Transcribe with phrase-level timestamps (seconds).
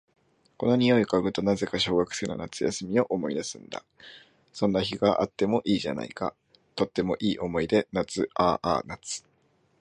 [0.57, 3.85] この匂いを嗅ぐと、なぜか小学生の夏休みを思い出すんだ。